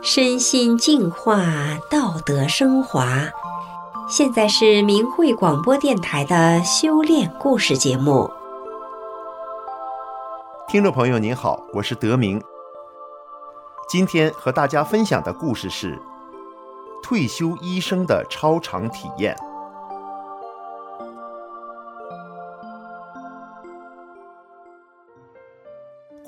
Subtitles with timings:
[0.00, 1.42] 身心净化，
[1.90, 3.06] 道德升华。
[4.08, 8.30] 现在是明慧广播电台的修炼故事节目。
[10.66, 12.42] 听众朋友您好，我是德明。
[13.88, 16.00] 今天和大家分享的故事是
[17.02, 19.36] 退休医生的超长体验。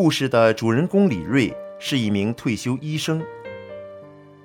[0.00, 3.20] 故事的主人公李瑞是一名退休医生。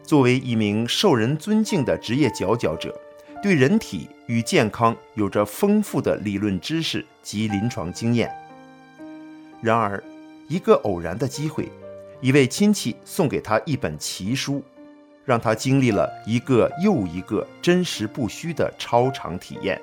[0.02, 3.00] 作为一名受人尊敬的职业佼佼者，
[3.40, 8.36] 对人体与健康有着丰富的理论知识及临床经验。
[9.62, 10.04] 然而，
[10.48, 11.72] 一个偶然的机会，
[12.20, 14.64] 一位亲戚送给他一本奇书，
[15.24, 19.80] 让他经历了一个又一个真实不虚的超常体验，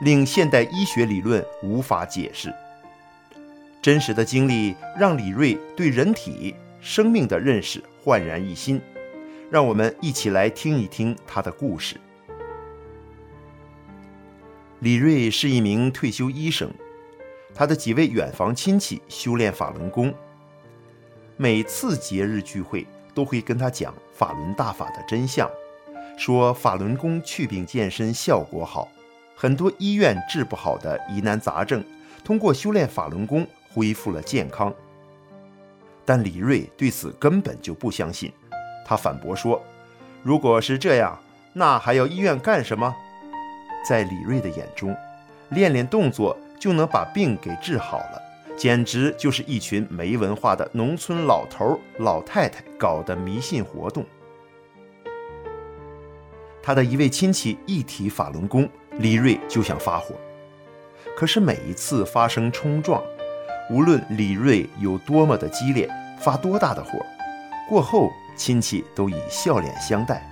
[0.00, 2.54] 令现代医学理论无法解释。
[3.80, 8.80] 真实的经历让李瑞对人体生命的认识焕然一新。
[9.50, 11.96] 让我们一起来听一听他的故事。
[14.80, 16.70] 李瑞是一名退休医生，
[17.54, 20.12] 他的几位远房亲戚修炼法轮功。
[21.38, 25.50] 每次节日聚会，都会跟他讲法轮大法的真相，
[26.18, 28.86] 说法轮功祛病健身效果好，
[29.34, 31.82] 很多医院治不好的疑难杂症，
[32.22, 33.46] 通过修炼法轮功
[33.78, 34.74] 恢复了健康。
[36.04, 38.32] 但李瑞对此根本就不相信。
[38.84, 39.62] 他反驳说
[40.24, 41.16] ：“如果是这样，
[41.52, 42.92] 那还要医院干什么？”
[43.88, 44.96] 在李瑞的眼中，
[45.50, 48.22] 练练动作就能把病给治好了，
[48.56, 54.04] 简直就是一群没文化的农村老头老太太搞的迷信活动。
[56.62, 58.68] 他的一位亲戚一提法轮功，
[58.98, 60.14] 李瑞就想发火。
[61.16, 63.02] 可是每一次发生冲撞，
[63.70, 65.88] 无论李瑞有多么的激烈，
[66.20, 67.04] 发多大的火，
[67.68, 68.10] 过后。
[68.38, 70.24] 亲戚都以笑脸相待，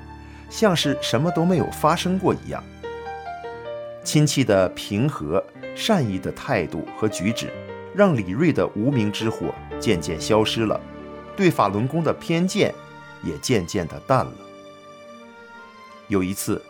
[0.49, 2.63] 像是什么都没有发生过一样。
[4.05, 7.53] 亲戚的平和、善意的态度和举止，
[7.93, 10.81] 让李瑞的无名之火渐渐消失了，
[11.37, 12.73] 对法轮功的偏见
[13.25, 14.33] 也渐渐的淡了。
[16.07, 16.63] 有一次，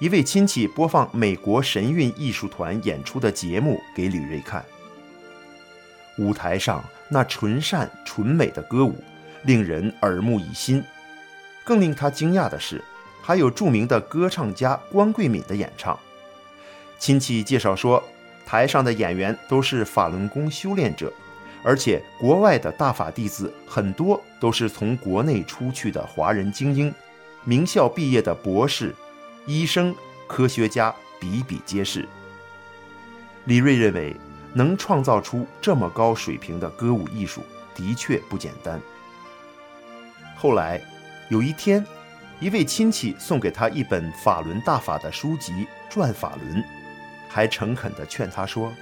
[0.00, 4.64] 一位亲戚播放美国神韵艺术团演出的节目给李瑞看，
[6.20, 9.02] 舞台上那纯善纯美的歌舞。
[9.44, 10.84] 令人耳目一新，
[11.64, 12.84] 更令他惊讶的是，
[13.22, 15.98] 还有著名的歌唱家关桂敏的演唱。
[16.98, 18.04] 亲戚介绍说，
[18.44, 21.10] 台上的演员都是法轮功修炼者，
[21.62, 26.92] 而且国外的大法弟子很多都是从国内出去的华人精英，
[27.42, 28.94] 名校毕业的博士、
[29.46, 29.94] 医生、
[30.26, 32.06] 科学家比比皆是。
[33.46, 34.14] 李瑞认为，
[34.52, 37.42] 能创造出这么高水平的歌舞艺术，
[37.74, 38.80] 的确不简单。
[40.36, 40.80] 后来，
[41.28, 41.84] 有一天，
[42.40, 45.52] 一位亲戚送给他一本法轮大法的书籍
[45.88, 46.62] 《转法轮》，
[47.28, 48.72] 还诚恳地劝他说：“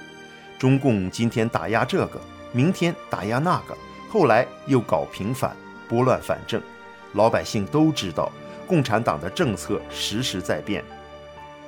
[0.57, 2.19] 中共今天打压这个，
[2.51, 3.77] 明天打压那个，
[4.09, 5.55] 后来又搞平反，
[5.87, 6.61] 拨乱反正，
[7.13, 8.31] 老百姓都知道，
[8.65, 10.83] 共产党的政策时时在变。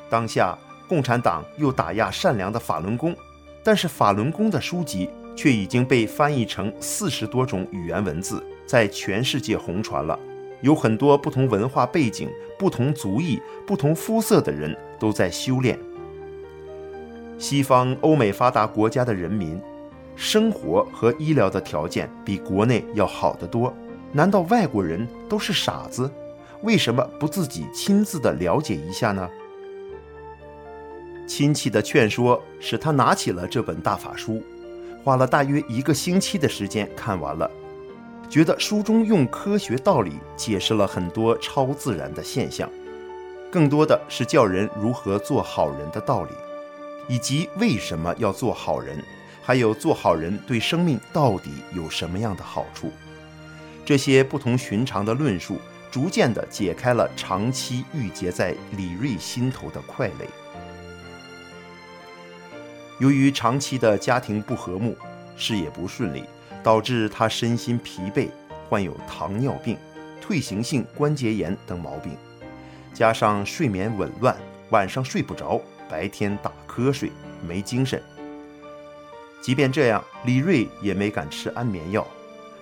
[0.10, 0.58] 当下，
[0.88, 3.16] 共产党又打压善良的法轮功，
[3.64, 10.18] 但是法轮功的书籍却已经被翻译成四十多种语言文字。”在全世界红传了，
[10.62, 15.78] 有很多不同文化背景、不同族裔、不同肤色的人都在修炼。
[17.38, 19.60] 西方欧美发达国家的人民，
[20.16, 23.74] 生活和医疗的条件比国内要好得多。
[24.14, 26.10] 难道外国人都是傻子？
[26.62, 29.30] 为什么不自己亲自的了解一下呢？
[31.34, 34.44] 亲戚的劝说使他拿起了这本大法书，
[35.02, 37.50] 花了大约一个星期的时间看完了。
[38.30, 42.70] 觉得书中用科学道理解释了很多超自然的现象，
[43.50, 46.32] 更多的是教人如何做好人的道理，
[47.08, 49.02] 以及为什么要做好人，
[49.42, 52.92] 还有做好人对生命到底有什么样的好处。
[53.86, 55.60] 这些不同寻常的论述，
[55.90, 60.28] 逐渐地解开了长期郁结在李瑞心头的快垒。
[63.02, 64.96] 由于长期的家庭不和睦，
[65.36, 66.24] 事业不顺利。
[66.64, 68.30] 导致他身心疲惫，
[68.70, 69.76] 患有糖尿病、
[70.22, 72.16] 退行性关节炎等毛病，
[72.94, 74.38] 加上睡眠紊乱，
[74.70, 75.60] 晚上睡不着，
[75.90, 77.12] 白天打瞌睡，
[77.48, 78.00] 没精神。
[79.42, 82.06] 即便这样，李瑞也没敢吃安眠药，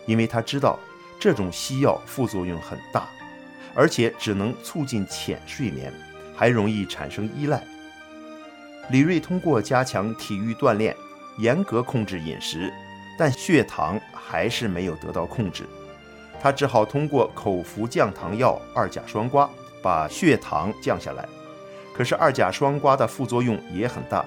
[0.05, 0.79] 因为他知道
[1.19, 3.09] 这种西药副作用很大，
[3.75, 5.93] 而且只能促进浅睡眠，
[6.33, 7.61] 还容易产生依赖。
[8.89, 10.95] 李瑞通过加强体育锻炼，
[11.37, 12.71] 严格控制饮食。
[13.17, 15.65] 但血糖还是没有得到控制。
[16.41, 19.49] 他只好通过口服降糖药二甲双胍
[19.83, 21.27] 把血糖降下来。
[21.93, 24.23] 可是二甲双胍的副作用也很大，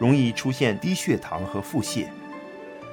[0.00, 2.06] 容易出现低血糖和腹泻。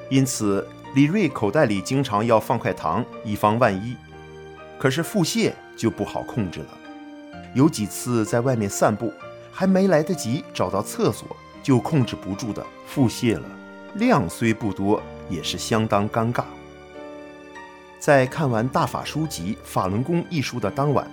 [0.07, 3.97] 因此，李瑞口袋里经常要放块糖，以防万一。
[4.77, 6.67] 可是腹泻就不好控制了。
[7.55, 9.11] 有几次在外面散步，
[9.59, 13.43] 还没来得及找到厕所，就控制不住的腹泻了。
[13.95, 16.45] 量虽不多，也是相当尴尬。
[17.99, 21.05] 在看完大法书籍《法轮功》一书的当晚，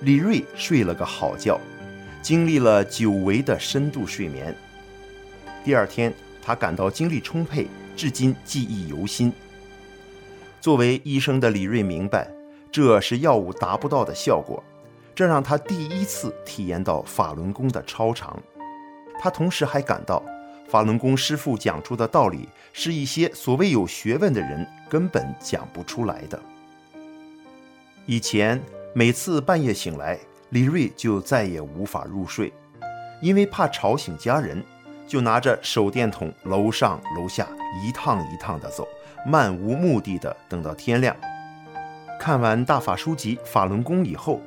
[0.00, 1.60] 李瑞睡了个好觉，
[2.22, 4.56] 经历了久违的深度睡眠。
[5.62, 6.10] 第二天，
[6.42, 9.30] 他感到精力充沛，至今记忆犹新。
[10.58, 12.26] 作为医生的李瑞明白，
[12.72, 14.64] 这是药物达不到的效果，
[15.20, 18.42] 这让他第一次体验到法轮功的超常。
[19.20, 20.22] 他同时还感到。
[20.66, 26.40] 法轮功师傅讲出的道理，是一些所谓有学问的人根本讲不出来的。
[28.06, 28.58] 以前
[28.94, 30.18] 每次半夜醒来，
[30.48, 32.50] 李瑞就再也无法入睡，
[33.20, 34.64] 因为怕吵醒家人，
[35.06, 37.46] 就拿着手电筒楼上楼下
[37.84, 38.88] 一趟一趟的走，
[39.26, 41.14] 漫无目的的等到天亮。
[42.18, 44.40] 看完大法书籍《法轮功》以后，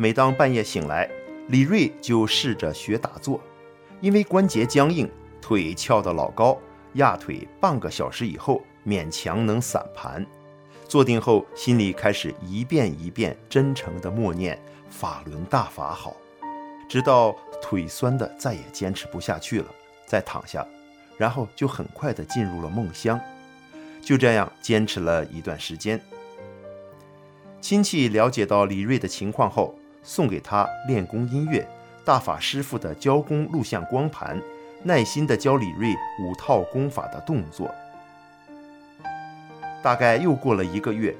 [0.00, 1.10] 每当半夜醒来，
[1.48, 3.40] 李瑞就试着学打坐，
[4.00, 5.10] 因为关节僵硬。
[5.40, 6.58] 腿翘得老高，
[6.94, 10.24] 压腿半个小时以后勉强能散盘。
[10.86, 14.60] 坐定后，心里开始一遍一遍真诚地默念
[14.90, 16.14] “法轮大法好”，
[16.88, 19.66] 直到腿酸的再也坚持不下去了，
[20.06, 20.66] 再躺下，
[21.16, 23.18] 然后就很快地进入了梦乡。
[24.00, 26.00] 就这样坚持了一段时间。
[27.60, 29.77] 亲戚了解到李瑞的情况后，
[30.08, 31.68] 送给他练功音乐、
[32.02, 34.40] 大法师傅的教功录像光盘。
[34.82, 37.68] 耐心地教李瑞五套功法的动作。
[39.82, 41.14] 大概又过了一个月，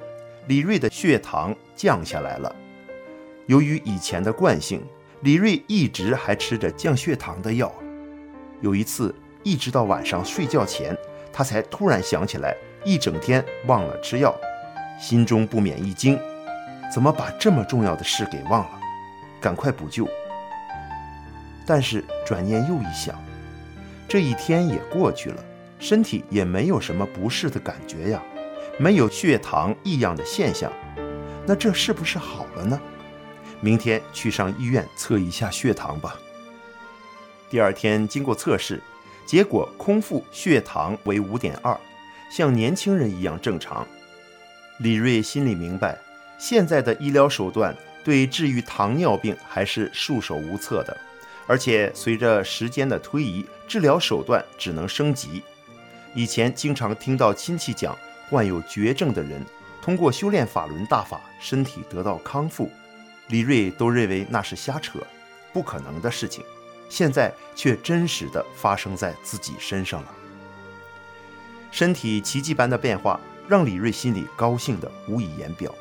[0.47, 2.55] 李瑞的血糖降下来了。
[3.47, 4.81] 由于以前的惯性，
[5.23, 7.71] 李瑞一直还吃着降血糖的药。
[8.61, 10.97] 有一次，一直到晚上睡觉前，
[11.33, 14.35] 他才突然想起来，一整天忘了吃药，
[15.01, 16.17] 心中不免一惊：
[16.95, 18.78] 怎么把这么重要的事给忘了？
[19.41, 20.09] 赶快补救。
[21.67, 23.15] 但是转念又一想。
[24.09, 25.45] 这一天也过去了，
[25.79, 28.23] 身体也没有什么不适的感觉呀，
[28.79, 30.73] 没有血糖异样的现象，
[31.47, 32.81] 那这是不是好了呢？
[33.61, 36.17] 明天去上医院测一下血糖吧。
[37.51, 38.81] 第二天经过测试，
[39.27, 41.79] 结果空腹血糖为五点二，
[42.31, 43.87] 像年轻人一样正常。
[44.79, 45.99] 李瑞心里明白，
[46.39, 47.77] 现在的医疗手段
[48.09, 50.97] 对治愈糖尿病还是束手无策的。
[51.47, 55.43] 而且随着时间的推移，治疗手段只能升级。
[56.15, 57.95] 以前经常听到亲戚讲，
[58.31, 59.45] 患有绝症的人
[59.83, 62.73] 通过修炼法轮大法，身体得到康复，
[63.27, 64.99] 李瑞都认为那是瞎扯，
[65.53, 66.43] 不可能的事情。
[66.89, 70.15] 现在却真实的发生在自己身上了。
[71.71, 75.75] 身体奇迹般的变化，让李瑞心里高兴的无以言表。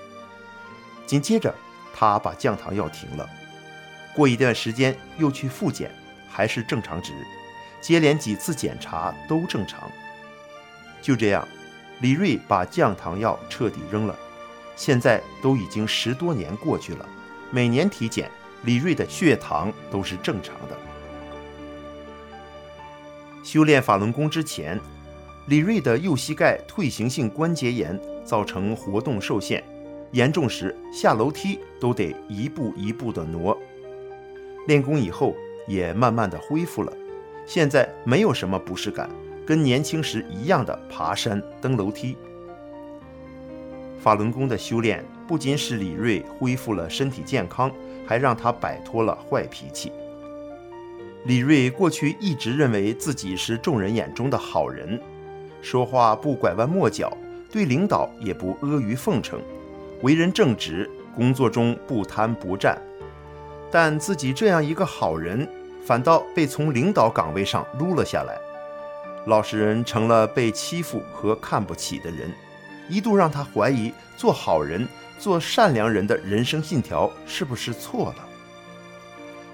[1.06, 1.56] 紧接着，
[2.00, 3.28] 他把降糖药停了。
[4.14, 5.90] 过一段时间又去复检，
[6.30, 7.12] 还是正常值，
[7.82, 9.90] 接连几次检查都正常。
[11.02, 11.48] 就这样，
[12.02, 14.16] 李瑞把降糖药彻底扔了。
[14.76, 17.06] 现在都已经十多年过去了，
[17.50, 18.30] 每年体检，
[18.64, 20.78] 李瑞的血糖都是正常的。
[23.44, 24.80] 修炼法轮功之前，
[25.48, 29.64] 李瑞的右膝盖退行性关节炎造成活动受限，
[30.12, 33.58] 严重时下楼梯都得一步一步地挪。
[34.68, 35.36] 练功以后
[35.68, 36.92] 也慢慢的恢复了，
[37.46, 39.10] 现在没有什么不适感，
[39.46, 42.18] 跟年轻时一样的爬山登楼梯。
[44.00, 47.72] 法轮功的修炼不仅使李瑞恢复了身体健康，
[48.06, 49.92] 还让他摆脱了坏脾气。
[51.26, 55.02] 李瑞过去一直认为自己是众人眼中的好人，
[55.62, 57.12] 说话不拐弯抹角，
[57.52, 59.42] 对领导也不阿谀奉承，
[60.02, 62.80] 为人正直，工作中不贪不占。
[63.72, 65.48] 但自己这样一个好人，
[65.86, 68.38] 反倒被从领导岗位上撸了下来，
[69.26, 72.32] 老实人成了被欺负和看不起的人，
[72.88, 74.88] 一度让他怀疑做好人、
[75.18, 78.28] 做善良人的人生信条是不是错了。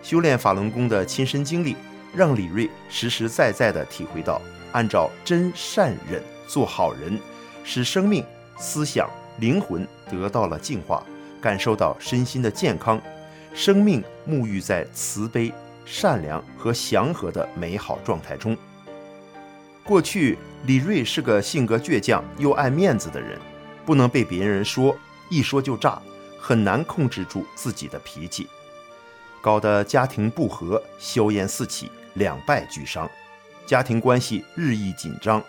[0.02, 1.78] 修炼法轮功的亲身经历，
[2.14, 4.42] 让李瑞实实在在地体会到，
[4.74, 7.18] 按照真善忍做好人，
[7.64, 8.24] 使生命、
[8.58, 9.10] 思想、
[9.40, 11.04] 灵魂得到了净化，
[11.42, 13.02] 感受到身心的健康。
[13.54, 15.54] 生命沐浴在慈悲、
[15.86, 18.58] 善良和祥和的美好状态中。
[19.84, 23.38] 过去李瑞是个性格倔强又爱面子的人，
[23.86, 24.98] 不能被别人说
[25.30, 26.02] 一说就炸，
[26.40, 28.48] 很难控制住自己的脾气，
[29.42, 33.08] 搞得家庭不和，硝烟四起，两败俱伤，
[33.68, 35.44] 家庭关系日益紧张。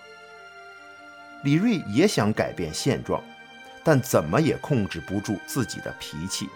[1.42, 3.22] 李瑞也想改变现状，
[3.84, 6.48] 但怎么也控制不住自己的脾气。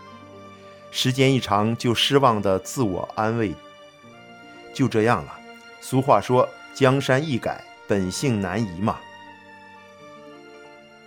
[0.91, 3.55] 时间一长，就失望的自我安慰
[4.75, 5.39] ：“就这样了。”
[5.81, 8.99] 俗话说：“江山易改，本性难移嘛。”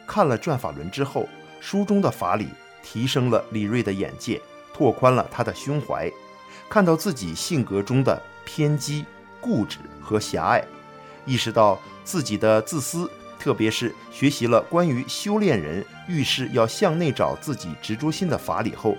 [0.06, 1.28] 看了转法轮之后，
[1.60, 2.50] 书中的法理
[2.84, 4.40] 提升了李瑞的眼界，
[4.74, 6.12] 拓宽了他的胸怀，
[6.70, 9.06] 看到自己性格中的偏激、
[9.40, 10.64] 固执和狭隘，
[11.26, 13.10] 意识到自己的自私。
[13.42, 18.96] 特别是学习了关于修炼人遇事要向内找自己执着心的法理后，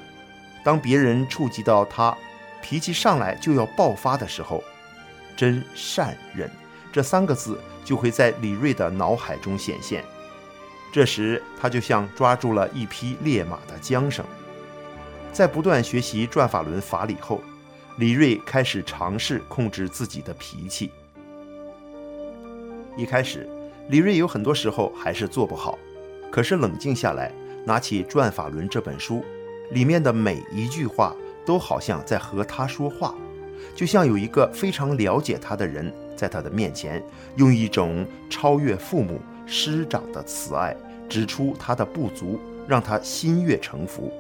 [0.65, 2.13] 当别人触及到他，
[2.61, 4.65] 脾气上来就要爆发的时候，
[5.37, 6.51] 真善忍
[6.91, 10.03] 这三个字就会在李瑞的脑海中显现。
[10.93, 14.25] 这时，他就像抓住了一匹烈马的缰绳。
[15.33, 17.41] 在不断学习转法轮法理后，
[17.97, 20.91] 李瑞开始尝试控制自己的脾气。
[22.97, 23.49] 一开始。
[23.89, 25.79] 李瑞有很多时候还是做不好，
[26.31, 27.33] 可是冷静下来，
[27.65, 29.25] 拿起《转法轮》这本书，
[29.73, 33.15] 里面的每一句话都好像在和他说话，
[33.75, 37.05] 就像有一个非常了解他的人在他的面前，
[37.37, 40.75] 用一种超越父母师长的慈爱，
[41.09, 44.13] 指出他的不足，让他心悦诚服。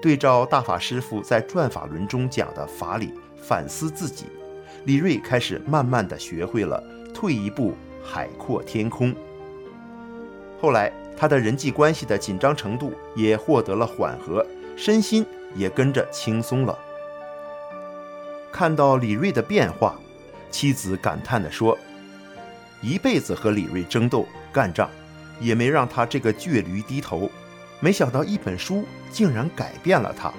[0.00, 4.26] 对照大法师父在《转法轮》中讲的法理，反思自己，
[4.84, 7.74] 李瑞开始慢慢的学会了退一步。
[8.10, 9.14] 海阔天空。
[10.60, 14.44] 后来，他的人际关系的紧张程度也获得了缓和，
[14.76, 15.24] 身心
[15.54, 16.76] 也跟着轻松了。
[18.50, 19.96] 看到李瑞的变化，
[20.50, 21.78] 妻子感叹地说
[22.80, 24.88] ：“一辈子和李瑞争斗干仗，
[25.38, 27.30] 也没让他这个倔驴低头，
[27.78, 30.32] 没想到一本书竟然改变了他，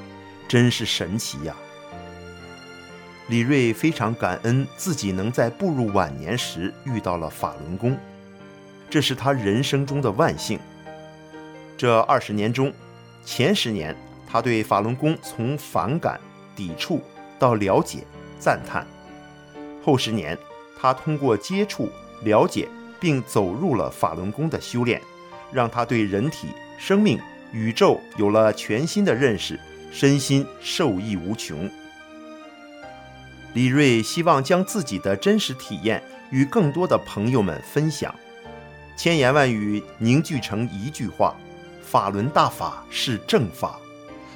[0.48, 1.56] 真是神奇呀！”
[3.30, 7.96] 李瑞非常感恩自己能在步入晚年时遇到了法轮功，
[8.90, 10.60] 这是他人生中的万幸。
[11.78, 12.74] 这二十年中，
[13.24, 13.96] 前十年
[14.28, 16.20] 他对法轮功从反感、
[16.56, 17.04] 抵触
[17.38, 18.00] 到了解、
[18.40, 18.84] 赞叹；
[19.86, 20.36] 后十年，
[20.76, 21.88] 他通过接触、
[22.24, 22.68] 了解
[23.00, 25.00] 并走入了法轮功的修炼，
[25.54, 26.48] 让他对人体、
[26.80, 27.20] 生命、
[27.54, 29.60] 宇宙有了全新的认识，
[29.92, 31.70] 身心受益无穷。
[33.54, 38.14] 李瑞希望将自己的真实体验与更多的朋友们分享，
[38.96, 41.36] 千言万语凝聚成一句话：
[41.82, 43.80] 法轮大法是正法。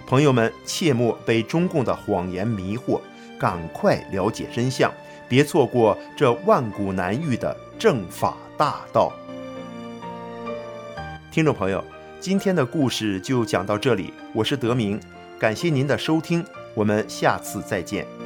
[0.07, 2.99] 朋友们切莫被中共的谎言迷惑，
[3.39, 4.91] 赶快了解真相，
[5.29, 9.13] 别错过这万古难遇的正法大道。
[11.31, 11.83] 听众朋友，
[12.19, 14.99] 今天的故事就讲到这里，我是德明，
[15.39, 16.43] 感谢您的收听，
[16.73, 18.22] 我们下次再见。